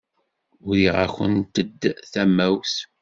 [0.67, 2.75] Uriɣ-akent-d tamawt.